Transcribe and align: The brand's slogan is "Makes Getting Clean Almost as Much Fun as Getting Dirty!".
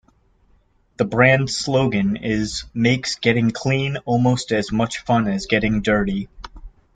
The 0.97 1.05
brand's 1.05 1.55
slogan 1.55 2.17
is 2.17 2.63
"Makes 2.73 3.17
Getting 3.17 3.51
Clean 3.51 3.97
Almost 4.05 4.51
as 4.51 4.71
Much 4.71 4.97
Fun 5.05 5.27
as 5.27 5.45
Getting 5.45 5.83
Dirty!". 5.83 6.27